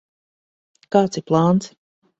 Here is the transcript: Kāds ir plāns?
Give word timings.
Kāds 0.97 1.23
ir 1.23 1.27
plāns? 1.31 1.75